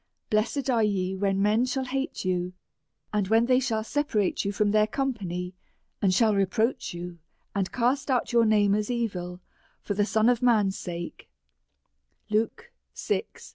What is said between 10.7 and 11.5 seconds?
sake?